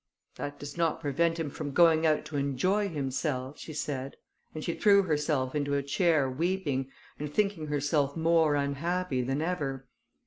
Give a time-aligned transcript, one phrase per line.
[0.37, 4.15] "That does not prevent him from going out to enjoy himself," she said.
[4.51, 6.89] And she threw herself into a chair weeping,
[7.19, 9.85] and thinking herself more unhappy than ever.